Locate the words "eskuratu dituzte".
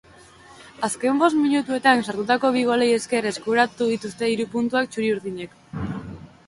3.33-4.33